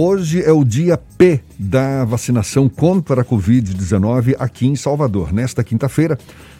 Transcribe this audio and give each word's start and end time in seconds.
Hoje 0.00 0.44
é 0.44 0.52
o 0.52 0.62
dia 0.62 0.96
P 0.96 1.40
da 1.58 2.04
vacinação 2.04 2.68
contra 2.68 3.22
a 3.22 3.24
Covid-19 3.24 4.36
aqui 4.38 4.64
em 4.64 4.76
Salvador. 4.76 5.32
Nesta 5.32 5.64
quinta-feira, 5.64 6.16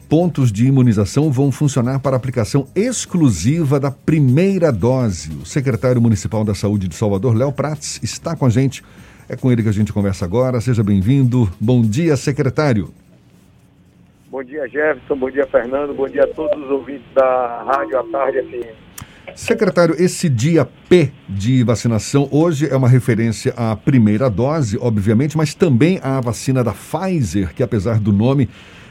pontos 0.08 0.50
de 0.50 0.66
imunização 0.66 1.30
vão 1.30 1.52
funcionar 1.52 2.00
para 2.00 2.16
aplicação 2.16 2.66
exclusiva 2.74 3.78
da 3.78 3.92
primeira 3.92 4.72
dose. 4.72 5.30
O 5.40 5.46
secretário 5.46 6.02
municipal 6.02 6.42
da 6.42 6.52
Saúde 6.52 6.88
de 6.88 6.96
Salvador, 6.96 7.36
Léo 7.36 7.52
Prates, 7.52 8.02
está 8.02 8.34
com 8.34 8.44
a 8.44 8.50
gente. 8.50 8.82
É 9.28 9.36
com 9.36 9.52
ele 9.52 9.62
que 9.62 9.68
a 9.68 9.72
gente 9.72 9.92
conversa 9.92 10.24
agora. 10.24 10.60
Seja 10.60 10.82
bem-vindo. 10.82 11.48
Bom 11.60 11.80
dia, 11.80 12.16
secretário. 12.16 12.92
Bom 14.28 14.42
dia, 14.42 14.66
Jefferson. 14.66 15.14
Bom 15.14 15.30
dia, 15.30 15.46
Fernando. 15.46 15.94
Bom 15.94 16.08
dia 16.08 16.24
a 16.24 16.34
todos 16.34 16.60
os 16.60 16.70
ouvintes 16.72 17.06
da 17.14 17.62
Rádio 17.62 18.00
à 18.00 18.02
Tarde 18.02 18.42
FM. 18.42 18.87
Secretário, 19.34 19.94
esse 19.98 20.28
dia 20.28 20.66
P 20.88 21.10
de 21.28 21.62
vacinação 21.62 22.28
hoje 22.30 22.68
é 22.68 22.76
uma 22.76 22.88
referência 22.88 23.52
à 23.56 23.76
primeira 23.76 24.28
dose, 24.28 24.78
obviamente, 24.80 25.36
mas 25.36 25.54
também 25.54 26.00
à 26.02 26.20
vacina 26.20 26.64
da 26.64 26.72
Pfizer, 26.72 27.54
que 27.54 27.62
apesar 27.62 28.00
do 28.00 28.12
nome 28.12 28.48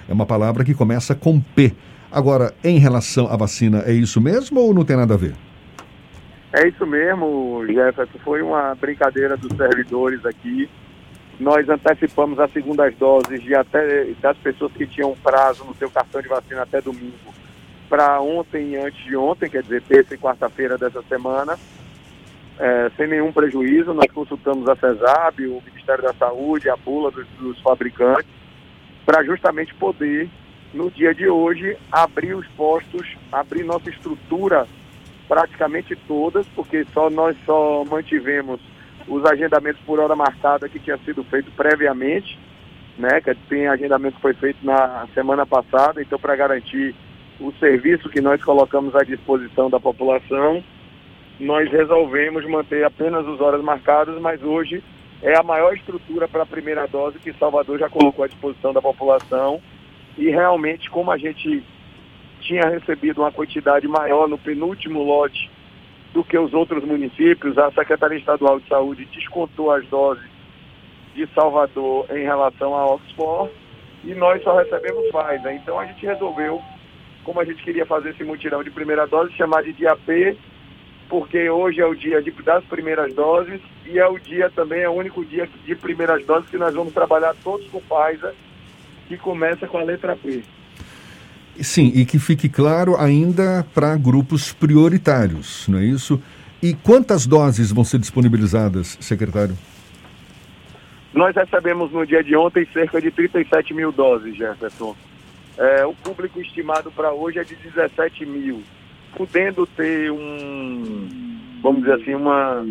é 0.08 0.14
uma 0.14 0.26
palavra 0.26 0.64
que 0.64 0.74
começa 0.74 1.14
com 1.14 1.40
P. 1.40 1.74
Agora, 2.12 2.54
em 2.64 2.78
relação 2.78 3.28
à 3.28 3.36
vacina, 3.36 3.84
é 3.86 3.92
isso 3.92 4.22
mesmo 4.22 4.60
ou 4.60 4.74
não 4.74 4.86
tem 4.86 4.96
nada 4.96 5.14
a 5.14 5.18
ver? 5.18 5.36
É 6.54 6.68
isso 6.68 6.86
mesmo, 6.86 7.66
Jefferson. 7.68 8.18
Foi 8.24 8.42
uma 8.42 8.74
brincadeira 8.76 9.36
dos 9.36 9.56
servidores 9.56 10.26
aqui. 10.26 10.70
Nós 11.40 11.68
antecipamos 11.68 12.40
as 12.40 12.52
segundas 12.52 12.96
doses 12.96 13.44
de 13.44 13.54
até 13.54 14.06
das 14.22 14.38
pessoas 14.38 14.72
que 14.72 14.88
tinham 14.88 15.16
prazo 15.22 15.66
no 15.66 15.76
seu 15.76 15.90
cartão 15.92 16.22
de 16.22 16.28
vacina 16.28 16.64
até 16.64 16.82
domingo 16.82 17.14
para 17.90 18.20
ontem 18.22 18.72
e 18.72 18.76
antes 18.78 19.04
de 19.04 19.16
ontem, 19.16 19.50
quer 19.50 19.64
dizer, 19.64 19.82
terça 19.84 20.14
e 20.14 20.18
quarta-feira 20.18 20.78
dessa 20.78 21.02
semana, 21.04 21.58
é, 22.60 22.92
sem 22.96 23.08
nenhum 23.08 23.32
prejuízo. 23.32 23.94
Nós 23.94 24.12
consultamos 24.12 24.68
a 24.68 24.76
CESAB, 24.76 25.48
o 25.48 25.62
Ministério 25.66 26.04
da 26.04 26.14
Saúde, 26.14 26.70
a 26.70 26.76
bula 26.76 27.12
dos, 27.12 27.28
dos 27.40 27.60
fabricantes, 27.62 28.28
para 29.06 29.24
justamente 29.24 29.74
poder, 29.76 30.30
no 30.74 30.92
dia 30.92 31.14
de 31.14 31.28
hoje, 31.28 31.78
abrir 31.92 32.36
os 32.36 32.48
postos, 32.50 33.16
abrir 33.32 33.64
nossa 33.64 33.90
estrutura 33.90 34.68
praticamente 35.28 35.96
todas, 36.08 36.48
porque 36.48 36.86
só 36.94 37.10
nós 37.10 37.36
só 37.46 37.84
mantivemos 37.86 38.60
os 39.08 39.26
agendamentos 39.26 39.82
por 39.86 40.00
hora 40.00 40.16
marcada 40.16 40.68
que 40.68 40.80
tinha 40.80 40.98
sido 41.00 41.24
feito 41.24 41.52
previamente, 41.52 42.38
né? 42.98 43.22
Que 43.22 43.34
tem 43.50 43.68
agendamento 43.68 44.16
que 44.16 44.22
foi 44.22 44.34
feito 44.34 44.66
na 44.66 45.08
semana 45.14 45.46
passada, 45.46 46.02
então 46.02 46.20
para 46.20 46.36
garantir 46.36 46.96
o 47.40 47.52
serviço 47.60 48.10
que 48.10 48.22
nós 48.22 48.44
colocamos 48.44 48.96
à 48.96 49.04
disposição 49.04 49.70
da 49.70 49.80
população, 49.80 50.64
nós 51.40 51.70
resolvemos 51.70 52.46
manter 52.46 52.84
apenas 52.84 53.28
as 53.28 53.40
horas 53.40 53.62
marcadas, 53.62 54.20
mas 54.20 54.42
hoje 54.42 54.84
é 55.22 55.38
a 55.38 55.44
maior 55.44 55.74
estrutura 55.74 56.28
para 56.28 56.44
a 56.44 56.48
primeira 56.48 56.88
dose 56.88 57.20
que 57.20 57.34
Salvador 57.34 57.80
já 57.80 57.90
colocou 57.90 58.26
à 58.26 58.28
disposição 58.28 58.74
da 58.74 58.82
população. 58.82 59.62
E 60.18 60.30
realmente, 60.30 60.90
como 60.90 61.12
a 61.12 61.18
gente 61.18 61.64
tinha 62.42 62.68
recebido 62.70 63.22
uma 63.22 63.32
quantidade 63.32 63.88
maior 63.88 64.28
no 64.28 64.38
penúltimo 64.38 65.04
lote 65.04 65.50
do 66.14 66.24
que 66.24 66.38
os 66.38 66.54
outros 66.54 66.84
municípios, 66.84 67.58
a 67.58 67.72
Secretaria 67.72 68.18
Estadual 68.18 68.60
de 68.60 68.68
Saúde 68.68 69.06
descontou 69.06 69.72
as 69.72 69.86
doses 69.88 70.26
de 71.14 71.28
Salvador 71.34 72.08
em 72.12 72.24
relação 72.24 72.76
a 72.76 72.86
Oxford 72.94 73.52
e 74.04 74.14
nós 74.14 74.42
só 74.44 74.58
recebemos 74.58 75.04
Pfizer. 75.12 75.54
Então 75.56 75.80
a 75.80 75.86
gente 75.86 76.06
resolveu 76.06 76.62
como 77.28 77.42
a 77.42 77.46
gente 77.46 77.62
queria 77.62 77.86
fazer 77.86 78.12
esse 78.12 78.24
mutirão 78.24 78.64
de 78.64 78.72
primeira 78.72 79.06
dose, 79.06 79.34
chamar 79.34 79.62
de 79.62 79.74
dia 79.74 79.94
P, 79.98 80.38
porque 81.10 81.50
hoje 81.50 81.82
é 81.82 81.86
o 81.86 81.94
dia 81.94 82.22
de, 82.22 82.32
das 82.32 82.64
primeiras 82.64 83.14
doses 83.14 83.60
e 83.86 84.00
é 84.00 84.08
o 84.08 84.18
dia 84.18 84.50
também, 84.50 84.80
é 84.80 84.90
o 84.90 84.94
único 84.94 85.26
dia 85.26 85.48
de 85.66 85.76
primeiras 85.76 86.26
doses 86.26 86.50
que 86.50 86.58
nós 86.58 86.74
vamos 86.74 86.94
trabalhar 86.94 87.36
todos 87.44 87.68
com 87.68 87.82
Pfizer, 87.82 88.34
que 89.10 89.18
começa 89.18 89.68
com 89.68 89.78
a 89.78 89.84
letra 89.84 90.16
P. 90.16 90.42
Sim, 91.60 91.92
e 91.94 92.06
que 92.06 92.18
fique 92.18 92.48
claro 92.48 92.96
ainda 92.96 93.66
para 93.76 93.98
grupos 93.98 94.54
prioritários, 94.54 95.68
não 95.68 95.80
é 95.80 95.84
isso? 95.84 96.22
E 96.64 96.74
quantas 96.74 97.28
doses 97.28 97.74
vão 97.74 97.84
ser 97.84 98.00
disponibilizadas, 98.00 98.98
secretário? 99.02 99.58
Nós 101.14 101.36
recebemos 101.36 101.92
no 101.92 102.06
dia 102.06 102.24
de 102.24 102.38
ontem 102.38 102.66
cerca 102.72 103.02
de 103.02 103.12
37 103.12 103.74
mil 103.74 103.92
doses, 103.92 104.34
Jefferson. 104.38 104.96
É, 105.58 105.86
o 105.86 105.94
público 105.94 106.40
estimado 106.40 106.92
para 106.92 107.12
hoje 107.12 107.40
é 107.40 107.44
de 107.44 107.56
17 107.56 108.26
mil, 108.26 108.62
podendo 109.16 109.66
ter 109.66 110.12
um, 110.12 111.08
vamos 111.64 111.82
dizer 111.82 111.94
assim, 111.94 112.14
uma, 112.14 112.64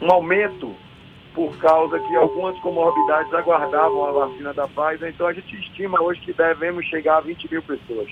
um 0.00 0.10
aumento 0.12 0.72
por 1.34 1.56
causa 1.58 1.98
que 1.98 2.14
algumas 2.14 2.56
comorbidades 2.60 3.34
aguardavam 3.34 4.04
a 4.06 4.12
vacina 4.26 4.54
da 4.54 4.68
Pfizer. 4.68 5.10
Então 5.12 5.26
a 5.26 5.32
gente 5.32 5.52
estima 5.56 6.00
hoje 6.00 6.20
que 6.20 6.32
devemos 6.32 6.86
chegar 6.86 7.18
a 7.18 7.20
20 7.22 7.50
mil 7.50 7.62
pessoas. 7.62 8.08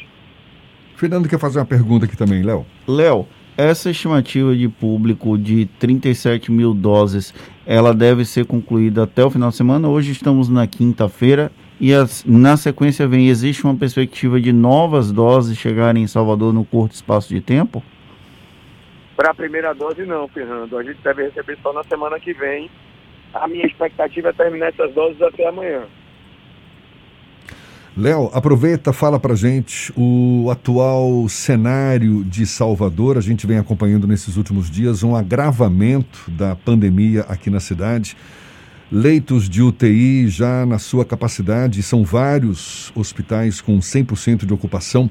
Fernando 0.96 1.28
quer 1.28 1.38
fazer 1.38 1.60
uma 1.60 1.64
pergunta 1.64 2.06
aqui 2.06 2.16
também, 2.16 2.42
Léo. 2.42 2.66
Léo, 2.86 3.28
essa 3.56 3.90
estimativa 3.90 4.56
de 4.56 4.68
público 4.68 5.38
de 5.38 5.66
37 5.78 6.50
mil 6.50 6.74
doses, 6.74 7.32
ela 7.64 7.94
deve 7.94 8.24
ser 8.24 8.44
concluída 8.44 9.04
até 9.04 9.24
o 9.24 9.30
final 9.30 9.50
de 9.50 9.56
semana. 9.56 9.88
Hoje 9.88 10.10
estamos 10.10 10.48
na 10.48 10.66
quinta-feira 10.66 11.52
e 11.82 11.92
as, 11.92 12.24
na 12.24 12.56
sequência 12.56 13.08
vem, 13.08 13.28
existe 13.28 13.64
uma 13.64 13.74
perspectiva 13.74 14.40
de 14.40 14.52
novas 14.52 15.10
doses 15.10 15.58
chegarem 15.58 16.04
em 16.04 16.06
Salvador 16.06 16.52
no 16.52 16.64
curto 16.64 16.94
espaço 16.94 17.28
de 17.34 17.40
tempo? 17.40 17.82
Para 19.16 19.32
a 19.32 19.34
primeira 19.34 19.74
dose, 19.74 20.06
não, 20.06 20.28
Fernando. 20.28 20.78
A 20.78 20.84
gente 20.84 21.00
deve 21.02 21.24
receber 21.24 21.58
só 21.60 21.72
na 21.72 21.82
semana 21.82 22.20
que 22.20 22.32
vem. 22.34 22.70
A 23.34 23.48
minha 23.48 23.66
expectativa 23.66 24.28
é 24.28 24.32
terminar 24.32 24.68
essas 24.68 24.94
doses 24.94 25.20
até 25.20 25.44
amanhã. 25.48 25.82
Léo, 27.96 28.30
aproveita, 28.32 28.92
fala 28.92 29.18
para 29.18 29.34
gente 29.34 29.92
o 29.96 30.48
atual 30.52 31.28
cenário 31.28 32.22
de 32.22 32.46
Salvador. 32.46 33.18
A 33.18 33.20
gente 33.20 33.44
vem 33.44 33.58
acompanhando 33.58 34.06
nesses 34.06 34.36
últimos 34.36 34.70
dias 34.70 35.02
um 35.02 35.16
agravamento 35.16 36.30
da 36.30 36.54
pandemia 36.54 37.22
aqui 37.22 37.50
na 37.50 37.58
cidade 37.58 38.16
leitos 38.92 39.48
de 39.48 39.62
UTI 39.62 40.28
já 40.28 40.66
na 40.66 40.78
sua 40.78 41.02
capacidade, 41.02 41.82
são 41.82 42.04
vários 42.04 42.92
hospitais 42.94 43.58
com 43.58 43.78
100% 43.78 44.44
de 44.44 44.52
ocupação. 44.52 45.08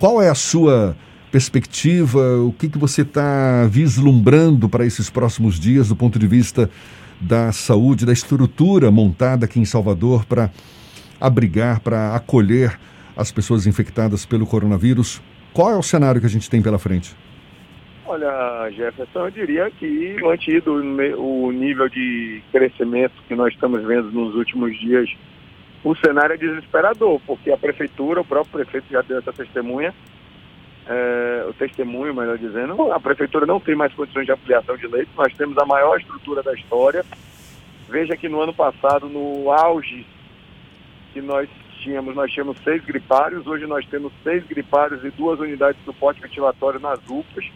Qual 0.00 0.20
é 0.20 0.28
a 0.28 0.34
sua 0.34 0.96
perspectiva? 1.30 2.38
O 2.38 2.52
que, 2.52 2.68
que 2.68 2.76
você 2.76 3.02
está 3.02 3.68
vislumbrando 3.70 4.68
para 4.68 4.84
esses 4.84 5.08
próximos 5.08 5.60
dias 5.60 5.88
do 5.88 5.94
ponto 5.94 6.18
de 6.18 6.26
vista 6.26 6.68
da 7.20 7.52
saúde, 7.52 8.04
da 8.04 8.12
estrutura 8.12 8.90
montada 8.90 9.44
aqui 9.44 9.60
em 9.60 9.64
Salvador 9.64 10.24
para 10.24 10.50
abrigar, 11.20 11.78
para 11.80 12.16
acolher 12.16 12.80
as 13.16 13.30
pessoas 13.30 13.64
infectadas 13.64 14.26
pelo 14.26 14.44
coronavírus? 14.44 15.22
Qual 15.52 15.70
é 15.70 15.76
o 15.76 15.82
cenário 15.84 16.20
que 16.20 16.26
a 16.26 16.30
gente 16.30 16.50
tem 16.50 16.60
pela 16.60 16.80
frente? 16.80 17.14
Olha, 18.10 18.68
Jefferson, 18.72 19.26
eu 19.26 19.30
diria 19.30 19.70
que 19.70 20.16
mantido 20.20 20.74
o 20.74 21.52
nível 21.52 21.88
de 21.88 22.42
crescimento 22.50 23.14
que 23.28 23.36
nós 23.36 23.54
estamos 23.54 23.84
vendo 23.84 24.10
nos 24.10 24.34
últimos 24.34 24.76
dias, 24.80 25.08
o 25.84 25.94
cenário 25.94 26.34
é 26.34 26.36
desesperador, 26.36 27.20
porque 27.24 27.52
a 27.52 27.56
prefeitura, 27.56 28.20
o 28.20 28.24
próprio 28.24 28.64
prefeito 28.64 28.86
já 28.90 29.00
deu 29.00 29.18
essa 29.18 29.32
testemunha, 29.32 29.94
é, 30.88 31.46
o 31.48 31.52
testemunho, 31.52 32.12
melhor 32.12 32.36
dizendo, 32.36 32.90
a 32.90 32.98
prefeitura 32.98 33.46
não 33.46 33.60
tem 33.60 33.76
mais 33.76 33.94
condições 33.94 34.26
de 34.26 34.32
ampliação 34.32 34.76
de 34.76 34.88
leitos, 34.88 35.14
nós 35.14 35.32
temos 35.34 35.56
a 35.56 35.64
maior 35.64 35.96
estrutura 35.96 36.42
da 36.42 36.52
história. 36.52 37.04
Veja 37.88 38.16
que 38.16 38.28
no 38.28 38.40
ano 38.40 38.52
passado, 38.52 39.08
no 39.08 39.52
auge 39.52 40.04
que 41.12 41.22
nós 41.22 41.48
tínhamos, 41.80 42.16
nós 42.16 42.32
tínhamos 42.32 42.58
seis 42.64 42.84
gripários, 42.84 43.46
hoje 43.46 43.68
nós 43.68 43.86
temos 43.86 44.12
seis 44.24 44.44
gripários 44.48 45.04
e 45.04 45.10
duas 45.10 45.38
unidades 45.38 45.78
de 45.78 45.84
suporte 45.84 46.20
ventilatório 46.20 46.80
nas 46.80 46.98
UPAs 47.08 47.48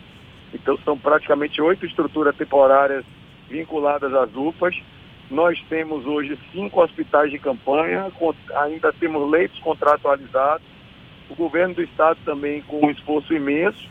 então 0.55 0.79
são 0.85 0.97
praticamente 0.97 1.61
oito 1.61 1.85
estruturas 1.85 2.37
temporárias 2.37 3.05
vinculadas 3.49 4.15
às 4.15 4.35
UPAs. 4.35 4.81
Nós 5.31 5.61
temos 5.69 6.07
hoje 6.07 6.39
cinco 6.53 6.83
hospitais 6.83 7.31
de 7.31 7.39
campanha, 7.39 8.11
ainda 8.57 8.93
temos 8.93 9.29
leitos 9.31 9.59
contratualizados. 9.61 10.67
O 11.29 11.35
governo 11.35 11.75
do 11.75 11.83
estado 11.83 12.19
também 12.25 12.63
com 12.63 12.87
um 12.87 12.91
esforço 12.91 13.35
imenso. 13.35 13.89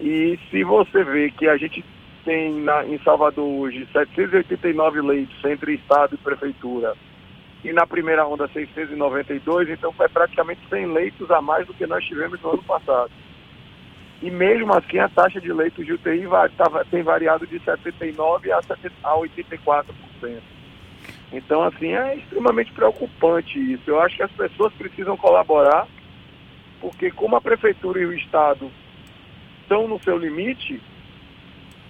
E 0.00 0.38
se 0.50 0.62
você 0.62 1.02
vê 1.02 1.30
que 1.30 1.48
a 1.48 1.56
gente 1.56 1.84
tem 2.24 2.52
na, 2.60 2.84
em 2.84 2.98
Salvador 2.98 3.48
hoje 3.48 3.88
789 3.92 5.00
leitos 5.00 5.44
entre 5.44 5.74
estado 5.74 6.14
e 6.14 6.18
prefeitura, 6.18 6.94
e 7.64 7.72
na 7.72 7.86
primeira 7.86 8.26
onda 8.26 8.46
692, 8.48 9.70
então 9.70 9.92
é 10.00 10.08
praticamente 10.08 10.60
100 10.68 10.86
leitos 10.92 11.30
a 11.30 11.40
mais 11.40 11.66
do 11.66 11.74
que 11.74 11.86
nós 11.86 12.04
tivemos 12.04 12.40
no 12.42 12.50
ano 12.50 12.62
passado. 12.62 13.10
E 14.22 14.30
mesmo 14.30 14.72
assim 14.74 14.98
a 14.98 15.08
taxa 15.08 15.40
de 15.40 15.52
leitos 15.52 15.84
de 15.84 15.92
UTI 15.92 16.26
vai, 16.26 16.48
tá, 16.50 16.64
tem 16.90 17.02
variado 17.02 17.46
de 17.46 17.60
79% 17.60 18.90
a 19.02 19.14
84%. 19.14 19.84
Então, 21.32 21.62
assim, 21.62 21.92
é 21.92 22.16
extremamente 22.16 22.72
preocupante 22.72 23.58
isso. 23.58 23.90
Eu 23.90 24.00
acho 24.00 24.16
que 24.16 24.22
as 24.22 24.32
pessoas 24.32 24.72
precisam 24.74 25.16
colaborar, 25.16 25.86
porque 26.80 27.10
como 27.10 27.36
a 27.36 27.40
prefeitura 27.40 28.00
e 28.00 28.06
o 28.06 28.12
Estado 28.12 28.70
estão 29.62 29.88
no 29.88 30.00
seu 30.02 30.16
limite, 30.16 30.80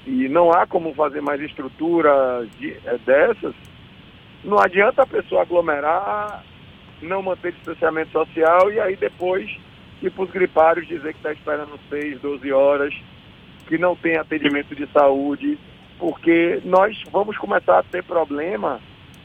e 0.07 0.29
não 0.29 0.51
há 0.51 0.67
como 0.67 0.95
fazer 0.95 1.21
mais 1.21 1.41
estrutura 1.41 2.47
de, 2.59 2.73
é, 2.85 2.97
dessas, 2.99 3.55
não 4.45 4.59
adianta 4.59 5.03
a 5.03 5.07
pessoa 5.07 5.43
aglomerar, 5.43 6.45
não 7.03 7.23
manter 7.23 7.53
distanciamento 7.53 8.13
social 8.13 8.73
e 8.73 8.81
aí 8.81 8.97
depois 8.97 9.51
ir 10.03 10.11
para 10.11 10.25
os 10.25 10.31
gripários 10.31 10.87
dizer 10.87 11.13
que 11.13 11.19
está 11.19 11.33
esperando 11.33 11.79
6, 11.89 12.21
12 12.21 12.53
horas, 12.53 12.95
que 13.67 13.79
não 13.79 13.97
tem 13.97 14.17
atendimento 14.17 14.75
de 14.75 14.87
saúde, 14.93 15.59
porque 15.99 16.61
nós 16.65 16.97
vamos 17.11 17.37
começar 17.37 17.79
a 17.79 17.83
ter 17.83 18.03
problema 18.05 18.81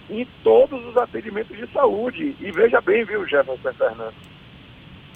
em 0.10 0.28
todos 0.44 0.84
os 0.86 0.98
atendimentos 0.98 1.56
de 1.56 1.68
saúde. 1.72 2.36
E 2.40 2.52
veja 2.52 2.82
bem, 2.82 3.04
viu, 3.06 3.28
Jefferson 3.28 3.74
Fernando? 3.74 4.14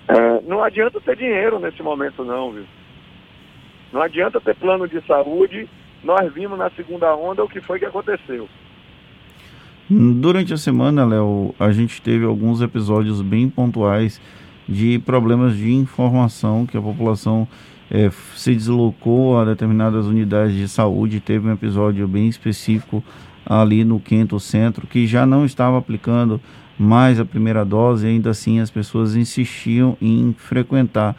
É, 0.07 0.41
não 0.47 0.63
adianta 0.63 1.01
ter 1.01 1.15
dinheiro 1.15 1.59
nesse 1.59 1.81
momento, 1.81 2.23
não, 2.23 2.51
viu? 2.51 2.65
Não 3.91 4.01
adianta 4.01 4.39
ter 4.39 4.55
plano 4.55 4.87
de 4.87 5.01
saúde. 5.05 5.67
Nós 6.03 6.31
vimos 6.33 6.57
na 6.57 6.69
segunda 6.71 7.15
onda 7.15 7.43
o 7.43 7.49
que 7.49 7.61
foi 7.61 7.79
que 7.79 7.85
aconteceu. 7.85 8.47
Durante 9.89 10.53
a 10.53 10.57
semana, 10.57 11.05
Léo, 11.05 11.53
a 11.59 11.71
gente 11.71 12.01
teve 12.01 12.25
alguns 12.25 12.61
episódios 12.61 13.21
bem 13.21 13.49
pontuais 13.49 14.19
de 14.67 14.99
problemas 14.99 15.55
de 15.55 15.71
informação 15.73 16.65
que 16.65 16.77
a 16.77 16.81
população 16.81 17.47
é, 17.89 18.09
se 18.35 18.53
deslocou 18.53 19.39
a 19.39 19.45
determinadas 19.45 20.05
unidades 20.05 20.55
de 20.55 20.67
saúde. 20.67 21.19
Teve 21.19 21.47
um 21.47 21.53
episódio 21.53 22.07
bem 22.07 22.27
específico 22.27 23.03
ali 23.45 23.83
no 23.83 23.99
Quinto 23.99 24.39
Centro 24.39 24.87
que 24.87 25.05
já 25.05 25.25
não 25.25 25.45
estava 25.45 25.77
aplicando 25.77 26.41
mais 26.77 27.19
a 27.19 27.25
primeira 27.25 27.63
dose, 27.63 28.05
ainda 28.07 28.31
assim 28.31 28.59
as 28.59 28.69
pessoas 28.69 29.15
insistiam 29.15 29.95
em 30.01 30.35
frequentar. 30.37 31.15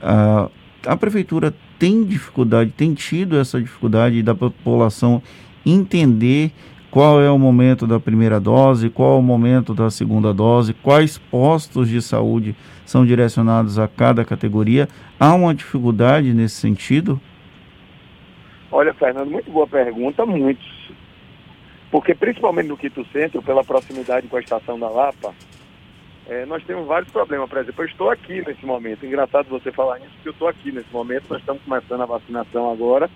Ah, 0.00 0.48
a 0.86 0.96
prefeitura 0.96 1.54
tem 1.78 2.04
dificuldade, 2.04 2.72
tem 2.76 2.94
tido 2.94 3.36
essa 3.36 3.60
dificuldade 3.60 4.22
da 4.22 4.34
população 4.34 5.22
entender 5.66 6.52
qual 6.94 7.20
é 7.20 7.28
o 7.28 7.36
momento 7.36 7.88
da 7.88 7.98
primeira 7.98 8.38
dose, 8.38 8.88
qual 8.88 9.16
é 9.16 9.18
o 9.18 9.22
momento 9.22 9.74
da 9.74 9.90
segunda 9.90 10.32
dose, 10.32 10.72
quais 10.74 11.18
postos 11.18 11.88
de 11.88 12.00
saúde 12.00 12.54
são 12.86 13.04
direcionados 13.04 13.80
a 13.80 13.88
cada 13.88 14.24
categoria. 14.24 14.88
Há 15.18 15.34
uma 15.34 15.52
dificuldade 15.52 16.32
nesse 16.32 16.54
sentido? 16.54 17.20
Olha, 18.70 18.94
Fernando, 18.94 19.28
muito 19.28 19.50
boa 19.50 19.66
pergunta, 19.66 20.24
muitos. 20.24 20.64
Porque 21.90 22.14
principalmente 22.14 22.68
no 22.68 22.76
Quito 22.76 23.04
Centro, 23.06 23.42
pela 23.42 23.64
proximidade 23.64 24.28
com 24.28 24.36
a 24.36 24.40
estação 24.40 24.78
da 24.78 24.88
Lapa, 24.88 25.34
é, 26.28 26.46
nós 26.46 26.62
temos 26.62 26.86
vários 26.86 27.10
problemas. 27.10 27.50
Por 27.50 27.58
exemplo, 27.58 27.82
eu 27.82 27.88
estou 27.88 28.08
aqui 28.08 28.40
nesse 28.46 28.64
momento. 28.64 29.04
Engraçado 29.04 29.48
você 29.48 29.72
falar 29.72 29.98
isso, 29.98 30.10
porque 30.14 30.28
eu 30.28 30.32
estou 30.32 30.46
aqui 30.46 30.70
nesse 30.70 30.92
momento. 30.92 31.24
Nós 31.28 31.40
estamos 31.40 31.60
começando 31.64 32.02
a 32.02 32.06
vacinação 32.06 32.70
agora. 32.70 33.10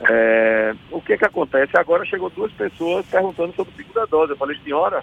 É, 0.00 0.74
o 0.90 1.00
que 1.00 1.16
que 1.16 1.24
acontece? 1.24 1.76
Agora 1.76 2.04
chegou 2.04 2.30
duas 2.30 2.52
pessoas 2.52 3.04
perguntando 3.06 3.54
sobre 3.54 3.74
segunda 3.74 4.06
dose. 4.06 4.32
Eu 4.32 4.36
falei, 4.36 4.56
senhora, 4.62 5.02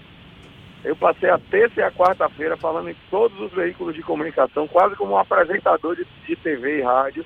eu 0.83 0.95
passei 0.95 1.29
a 1.29 1.37
terça 1.37 1.79
e 1.79 1.83
a 1.83 1.91
quarta-feira 1.91 2.55
falando 2.55 2.89
em 2.89 2.95
todos 3.09 3.39
os 3.39 3.51
veículos 3.51 3.95
de 3.95 4.01
comunicação, 4.01 4.67
quase 4.67 4.95
como 4.95 5.13
um 5.13 5.17
apresentador 5.17 5.95
de, 5.95 6.05
de 6.25 6.35
TV 6.35 6.79
e 6.79 6.81
rádio, 6.81 7.25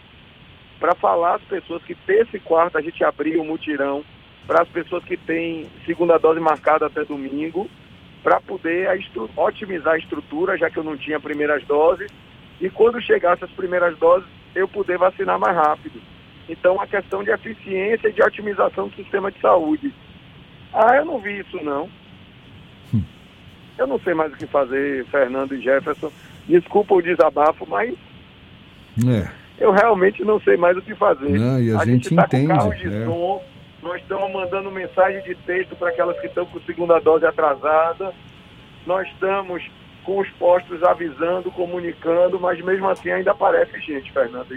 para 0.80 0.96
falar 0.96 1.36
às 1.36 1.44
pessoas 1.44 1.84
que 1.84 1.94
terça 1.94 2.38
e 2.38 2.40
quarta 2.40 2.80
a 2.80 2.82
gente 2.82 3.04
abriu 3.04 3.42
o 3.42 3.46
mutirão 3.46 4.04
para 4.48 4.64
as 4.64 4.70
pessoas 4.70 5.04
que 5.04 5.16
têm 5.16 5.70
segunda 5.86 6.18
dose 6.18 6.40
marcada 6.40 6.88
até 6.88 7.04
domingo, 7.04 7.70
para 8.24 8.42
poder 8.42 8.88
a 8.88 9.44
otimizar 9.44 9.94
a 9.94 9.98
estrutura, 9.98 10.58
já 10.58 10.70
que 10.70 10.78
eu 10.78 10.84
não 10.84 10.98
tinha 10.98 11.20
primeiras 11.20 11.64
doses, 11.66 12.12
e 12.60 12.70
quando 12.70 13.02
chegasse 13.02 13.44
as 13.44 13.52
primeiras 13.52 13.98
doses, 13.98 14.28
eu 14.56 14.68
poder 14.68 14.98
vacinar 14.98 15.38
mais 15.38 15.56
rápido. 15.56 16.02
Então, 16.50 16.82
a 16.82 16.88
questão 16.88 17.24
de 17.24 17.30
eficiência 17.30 18.08
e 18.08 18.12
de 18.12 18.24
otimização 18.24 18.88
do 18.88 18.96
sistema 18.96 19.32
de 19.32 19.40
saúde. 19.40 19.94
Ah, 20.74 20.96
eu 20.96 21.06
não 21.06 21.20
vi 21.20 21.40
isso, 21.40 21.64
não. 21.64 21.88
Hum. 22.94 23.04
Eu 23.78 23.86
não 23.86 24.00
sei 24.00 24.16
mais 24.16 24.34
o 24.34 24.36
que 24.36 24.48
fazer, 24.48 25.06
Fernando 25.06 25.54
e 25.54 25.62
Jefferson. 25.62 26.12
Desculpa 26.48 26.96
o 26.96 27.02
desabafo, 27.02 27.68
mas 27.70 27.94
é. 29.08 29.30
eu 29.60 29.72
realmente 29.72 30.24
não 30.26 30.42
sei 30.42 30.58
mais 30.58 30.76
o 30.76 30.82
que 30.82 30.96
fazer. 30.96 31.30
Não, 31.30 31.62
e 31.62 31.72
a, 31.72 31.80
a 31.80 31.86
gente, 31.86 32.10
gente 32.10 32.16
tá 32.16 32.26
entende. 32.26 32.48
Com 32.48 32.58
carro 32.58 32.76
de 32.76 32.88
é. 32.88 33.06
som, 33.06 33.44
nós 33.84 34.02
estamos 34.02 34.34
mandando 34.34 34.72
mensagem 34.72 35.22
de 35.22 35.36
texto 35.36 35.76
para 35.76 35.90
aquelas 35.90 36.20
que 36.20 36.26
estão 36.26 36.48
com 36.48 36.60
segunda 36.62 37.00
dose 37.00 37.28
atrasada. 37.28 38.12
Nós 38.88 39.08
estamos 39.10 39.64
com 40.04 40.20
os 40.20 40.30
postos 40.32 40.82
avisando, 40.82 41.52
comunicando, 41.52 42.40
mas 42.40 42.60
mesmo 42.64 42.90
assim 42.90 43.12
ainda 43.12 43.32
aparece 43.32 43.80
gente, 43.82 44.12
Fernando 44.12 44.52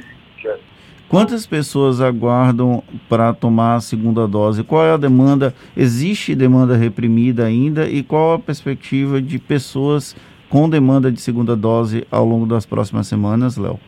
Quantas 1.13 1.47
pessoas 1.47 2.01
aguardam 2.01 2.83
para 3.07 3.35
tomar 3.35 3.75
a 3.75 3.81
segunda 3.81 4.27
dose? 4.27 4.65
Qual 4.65 4.83
é 4.83 4.93
a 4.93 4.97
demanda? 4.97 5.55
Existe 5.77 6.35
demanda 6.35 6.75
reprimida 6.75 7.45
ainda? 7.45 7.87
E 7.87 8.03
qual 8.03 8.33
a 8.33 8.39
perspectiva 8.39 9.21
de 9.21 9.39
pessoas 9.39 10.17
com 10.49 10.71
demanda 10.71 11.13
de 11.13 11.21
segunda 11.21 11.55
dose 11.55 12.07
ao 12.11 12.25
longo 12.25 12.47
das 12.47 12.65
próximas 12.65 13.09
semanas, 13.09 13.59
Léo? 13.59 13.79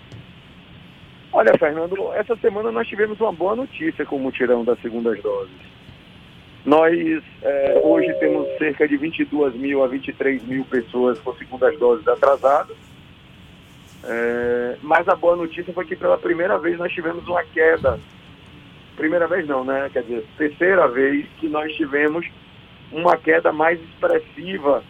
Olha, 1.33 1.57
Fernando, 1.59 2.13
essa 2.13 2.37
semana 2.37 2.71
nós 2.71 2.87
tivemos 2.87 3.19
uma 3.19 3.33
boa 3.33 3.57
notícia 3.57 4.05
com 4.05 4.17
o 4.17 4.21
mutirão 4.21 4.63
das 4.63 4.79
segundas 4.83 5.19
doses. 5.23 5.57
Nós 6.65 7.23
é, 7.43 7.81
hoje 7.83 8.13
temos 8.21 8.47
cerca 8.59 8.87
de 8.87 8.99
22 8.99 9.55
mil 9.55 9.83
a 9.83 9.87
23 9.87 10.45
mil 10.45 10.65
pessoas 10.67 11.19
com 11.21 11.35
segundas 11.35 11.79
doses 11.79 12.07
atrasadas 12.07 12.77
é, 14.07 14.77
mas 14.83 15.09
a 15.09 15.15
boa 15.15 15.37
notícia 15.37 15.73
foi 15.73 15.85
que 15.87 15.97
pela 15.97 16.19
primeira 16.19 16.59
vez 16.59 16.79
nós 16.79 16.93
tivemos 16.93 17.27
uma 17.27 17.43
queda. 17.45 17.99
Primeira 18.97 19.27
vez 19.27 19.47
não, 19.47 19.65
né? 19.65 19.91
Quer 19.93 20.03
dizer, 20.03 20.27
terceira 20.37 20.87
vez 20.89 21.27
que 21.41 21.49
nós 21.49 21.73
tivemos 21.75 22.27
uma 22.93 23.17
queda 23.17 23.53
mais 23.53 23.81
expressiva 23.81 24.85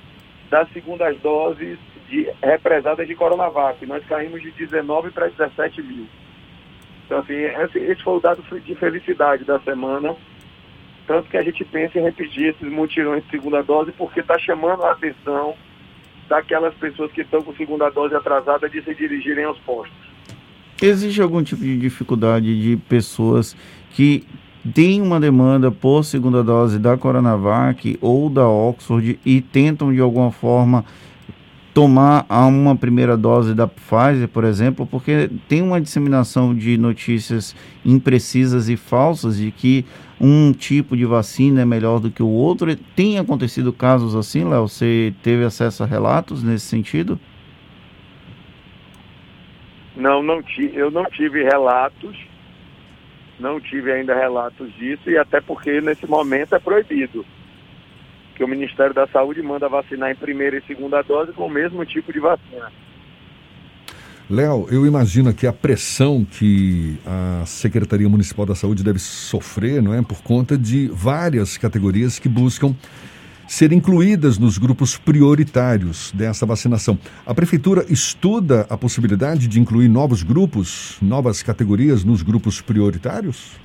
das 0.50 0.70
segundas 0.72 1.18
doses 1.20 1.78
de, 2.08 2.28
represadas 2.42 3.06
de 3.06 3.14
Coronavac. 3.14 3.84
Nós 3.86 4.04
caímos 4.06 4.42
de 4.42 4.50
19 4.50 5.10
para 5.10 5.28
17 5.28 5.82
mil. 5.82 6.06
Então, 7.06 7.18
assim, 7.18 7.34
esse, 7.34 7.78
esse 7.78 8.02
foi 8.02 8.16
o 8.16 8.20
dado 8.20 8.42
de 8.42 8.74
felicidade 8.74 9.44
da 9.44 9.60
semana. 9.60 10.14
Tanto 11.06 11.28
que 11.28 11.36
a 11.36 11.42
gente 11.42 11.64
pensa 11.64 11.98
em 11.98 12.02
repetir 12.02 12.48
esses 12.48 12.68
mutirões 12.68 13.22
de 13.24 13.30
segunda 13.30 13.62
dose, 13.62 13.92
porque 13.92 14.20
está 14.20 14.38
chamando 14.38 14.84
a 14.84 14.92
atenção 14.92 15.54
daquelas 16.28 16.74
pessoas 16.74 17.12
que 17.12 17.22
estão 17.22 17.42
com 17.42 17.54
segunda 17.54 17.90
dose 17.90 18.14
atrasada 18.14 18.68
de 18.68 18.82
se 18.82 18.94
dirigirem 18.94 19.44
aos 19.44 19.58
postos. 19.58 19.96
Existe 20.82 21.20
algum 21.22 21.42
tipo 21.42 21.62
de 21.62 21.78
dificuldade 21.78 22.60
de 22.60 22.76
pessoas 22.76 23.56
que 23.90 24.26
têm 24.74 25.00
uma 25.00 25.20
demanda 25.20 25.70
por 25.70 26.02
segunda 26.04 26.42
dose 26.42 26.78
da 26.78 26.96
Coronavac 26.96 27.98
ou 28.00 28.28
da 28.28 28.48
Oxford 28.48 29.18
e 29.24 29.40
tentam 29.40 29.92
de 29.92 30.00
alguma 30.00 30.30
forma 30.30 30.84
tomar 31.74 32.24
uma 32.30 32.76
primeira 32.76 33.16
dose 33.16 33.52
da 33.52 33.66
Pfizer, 33.66 34.28
por 34.28 34.44
exemplo, 34.44 34.86
porque 34.86 35.28
tem 35.48 35.60
uma 35.60 35.80
disseminação 35.80 36.54
de 36.54 36.78
notícias 36.78 37.54
imprecisas 37.84 38.68
e 38.68 38.76
falsas 38.76 39.36
de 39.36 39.50
que 39.50 39.84
um 40.20 40.52
tipo 40.52 40.96
de 40.96 41.04
vacina 41.04 41.62
é 41.62 41.64
melhor 41.64 41.98
do 41.98 42.12
que 42.12 42.22
o 42.22 42.28
outro. 42.28 42.74
Tem 42.94 43.18
acontecido 43.18 43.72
casos 43.72 44.14
assim, 44.14 44.48
Léo? 44.48 44.68
Você 44.68 45.12
teve 45.20 45.44
acesso 45.44 45.82
a 45.82 45.86
relatos 45.86 46.44
nesse 46.44 46.66
sentido? 46.66 47.18
Não, 49.96 50.22
não 50.22 50.42
eu 50.72 50.92
não 50.92 51.04
tive 51.06 51.42
relatos, 51.42 52.16
não 53.40 53.60
tive 53.60 53.90
ainda 53.90 54.14
relatos 54.14 54.72
disso, 54.74 55.10
e 55.10 55.18
até 55.18 55.40
porque 55.40 55.80
nesse 55.80 56.06
momento 56.06 56.54
é 56.54 56.58
proibido 56.60 57.26
que 58.34 58.44
o 58.44 58.48
Ministério 58.48 58.94
da 58.94 59.06
Saúde 59.08 59.42
manda 59.42 59.68
vacinar 59.68 60.10
em 60.10 60.16
primeira 60.16 60.56
e 60.56 60.62
segunda 60.62 61.02
dose 61.02 61.32
com 61.32 61.46
o 61.46 61.50
mesmo 61.50 61.84
tipo 61.84 62.12
de 62.12 62.20
vacina. 62.20 62.70
Léo, 64.28 64.66
eu 64.70 64.86
imagino 64.86 65.34
que 65.34 65.46
a 65.46 65.52
pressão 65.52 66.24
que 66.24 66.96
a 67.04 67.44
Secretaria 67.44 68.08
Municipal 68.08 68.46
da 68.46 68.54
Saúde 68.54 68.82
deve 68.82 68.98
sofrer, 68.98 69.82
não 69.82 69.92
é, 69.92 70.00
por 70.02 70.22
conta 70.22 70.56
de 70.56 70.88
várias 70.88 71.58
categorias 71.58 72.18
que 72.18 72.28
buscam 72.28 72.74
ser 73.46 73.70
incluídas 73.72 74.38
nos 74.38 74.56
grupos 74.56 74.96
prioritários 74.96 76.10
dessa 76.12 76.46
vacinação. 76.46 76.98
A 77.26 77.34
prefeitura 77.34 77.84
estuda 77.90 78.66
a 78.70 78.78
possibilidade 78.78 79.46
de 79.46 79.60
incluir 79.60 79.88
novos 79.88 80.22
grupos, 80.22 80.96
novas 81.02 81.42
categorias 81.42 82.02
nos 82.02 82.22
grupos 82.22 82.62
prioritários? 82.62 83.62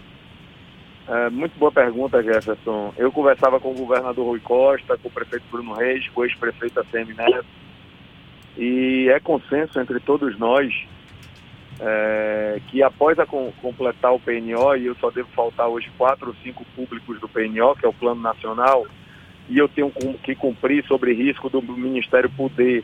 É, 1.09 1.27
muito 1.31 1.57
boa 1.57 1.71
pergunta, 1.71 2.21
Jefferson. 2.21 2.93
Eu 2.95 3.11
conversava 3.11 3.59
com 3.59 3.71
o 3.71 3.75
governador 3.75 4.27
Rui 4.27 4.39
Costa, 4.39 4.95
com 4.95 5.07
o 5.07 5.11
prefeito 5.11 5.43
Bruno 5.51 5.73
Reis, 5.73 6.07
com 6.09 6.21
o 6.21 6.23
ex-prefeito 6.23 6.79
ACM 6.79 7.15
Neto, 7.15 7.47
e 8.55 9.09
é 9.09 9.19
consenso 9.19 9.79
entre 9.79 9.99
todos 9.99 10.37
nós 10.37 10.71
é, 11.79 12.61
que 12.67 12.83
após 12.83 13.17
a 13.17 13.25
com, 13.25 13.51
completar 13.59 14.13
o 14.13 14.19
PNO, 14.19 14.75
e 14.75 14.85
eu 14.85 14.95
só 14.97 15.09
devo 15.09 15.29
faltar 15.29 15.67
hoje 15.67 15.89
quatro 15.97 16.27
ou 16.27 16.35
cinco 16.43 16.63
públicos 16.75 17.19
do 17.19 17.27
PNO, 17.27 17.75
que 17.75 17.87
é 17.87 17.89
o 17.89 17.93
Plano 17.93 18.21
Nacional, 18.21 18.85
e 19.49 19.57
eu 19.57 19.67
tenho 19.67 19.91
que 20.23 20.35
cumprir 20.35 20.85
sobre 20.85 21.13
risco 21.13 21.49
do 21.49 21.59
Ministério 21.59 22.29
poder 22.29 22.83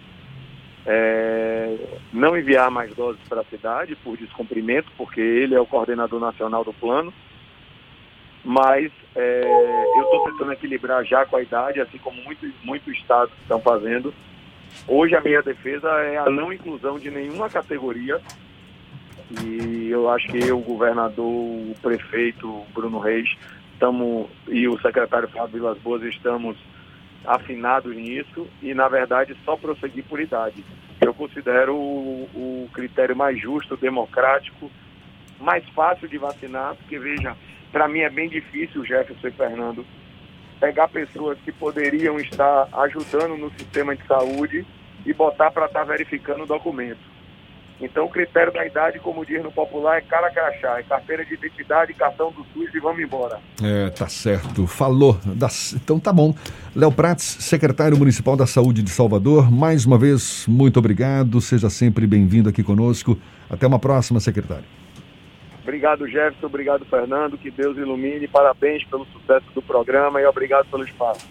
é, 0.84 1.78
não 2.12 2.36
enviar 2.36 2.72
mais 2.72 2.92
doses 2.96 3.22
para 3.30 3.42
a 3.42 3.46
cidade 3.46 3.96
por 3.98 4.18
descumprimento, 4.18 4.92
porque 4.98 5.22
ele 5.22 5.54
é 5.54 5.60
o 5.60 5.68
coordenador 5.68 6.20
nacional 6.20 6.64
do 6.64 6.74
plano 6.74 7.14
mas 8.46 8.92
é, 9.16 9.42
eu 9.98 10.04
estou 10.04 10.32
tentando 10.32 10.54
equilibrar 10.54 11.04
já 11.04 11.26
com 11.26 11.36
a 11.36 11.42
idade, 11.42 11.82
assim 11.82 11.98
como 11.98 12.22
muitos 12.22 12.52
muito 12.64 12.92
estados 12.92 13.34
estão 13.42 13.60
fazendo. 13.60 14.14
Hoje 14.88 15.16
a 15.16 15.22
minha 15.22 15.42
defesa 15.42 15.90
é 16.04 16.18
a 16.18 16.30
não 16.30 16.54
inclusão 16.54 17.00
de 17.00 17.10
nenhuma 17.10 17.50
categoria 17.50 18.22
e 19.44 19.90
eu 19.90 20.10
acho 20.10 20.28
que 20.28 20.48
eu, 20.48 20.60
o 20.60 20.62
governador, 20.62 21.26
o 21.26 21.76
prefeito 21.82 22.64
Bruno 22.74 23.00
Reis, 23.00 23.36
estamos 23.74 24.28
e 24.48 24.68
o 24.68 24.80
secretário 24.80 25.28
Fábio 25.30 25.60
Vilas 25.60 25.78
Boas 25.80 26.04
estamos 26.04 26.56
afinados 27.26 27.96
nisso 27.96 28.48
e, 28.62 28.76
na 28.76 28.88
verdade, 28.88 29.36
só 29.44 29.58
prosseguir 29.58 30.04
por 30.04 30.20
idade. 30.20 30.64
Eu 31.02 31.14
considero 31.14 31.76
o, 31.76 32.30
o 32.36 32.70
critério 32.72 33.16
mais 33.16 33.42
justo, 33.42 33.76
democrático, 33.76 34.70
mais 35.40 35.68
fácil 35.70 36.08
de 36.08 36.20
vacinar, 36.20 36.76
porque, 36.76 37.00
veja, 37.00 37.36
para 37.76 37.90
mim 37.90 38.00
é 38.00 38.10
bem 38.10 38.30
difícil, 38.30 38.86
Jefferson 38.86 39.28
e 39.28 39.32
Fernando, 39.32 39.86
pegar 40.62 40.88
pessoas 40.88 41.38
que 41.44 41.52
poderiam 41.52 42.18
estar 42.18 42.70
ajudando 42.72 43.36
no 43.36 43.52
sistema 43.52 43.94
de 43.94 44.08
saúde 44.08 44.66
e 45.06 45.14
botar 45.14 45.52
para 45.52 45.66
estar 45.66 45.82
tá 45.82 45.86
verificando 45.86 46.44
o 46.44 46.48
documento. 46.48 47.02
Então, 47.82 48.06
o 48.06 48.10
critério 48.10 48.54
da 48.54 48.66
idade, 48.66 48.98
como 49.00 49.26
diz 49.26 49.44
no 49.44 49.52
popular, 49.52 49.98
é 49.98 50.02
cara 50.02 50.32
crachá, 50.32 50.80
é 50.80 50.84
carteira 50.84 51.26
de 51.26 51.34
identidade, 51.34 51.94
cartão 51.96 52.32
do 52.32 52.46
SUS 52.54 52.74
e 52.74 52.80
vamos 52.80 53.04
embora. 53.04 53.42
É, 53.62 53.90
tá 53.90 54.08
certo. 54.08 54.66
Falou. 54.66 55.20
Então 55.76 56.00
tá 56.00 56.14
bom. 56.14 56.34
Léo 56.74 56.94
Prats, 56.94 57.24
secretário 57.42 57.98
municipal 57.98 58.38
da 58.38 58.48
Saúde 58.48 58.82
de 58.82 58.90
Salvador, 58.90 59.52
mais 59.52 59.86
uma 59.86 59.98
vez, 59.98 60.46
muito 60.48 60.80
obrigado. 60.80 61.42
Seja 61.42 61.70
sempre 61.70 62.08
bem-vindo 62.08 62.48
aqui 62.48 62.64
conosco. 62.64 63.20
Até 63.50 63.68
uma 63.68 63.80
próxima, 63.80 64.22
secretário. 64.22 64.85
Obrigado, 65.66 66.08
Jefferson. 66.08 66.46
Obrigado, 66.46 66.86
Fernando. 66.86 67.40
Que 67.40 67.50
Deus 67.50 67.76
ilumine. 67.76 68.28
Parabéns 68.28 68.84
pelo 68.84 69.04
sucesso 69.06 69.48
do 69.56 69.64
programa 69.64 70.22
e 70.22 70.26
obrigado 70.26 70.68
pelo 70.70 70.84
espaço. 70.84 71.28